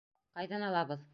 Ҡайҙан 0.39 0.67
алабыҙ? 0.71 1.07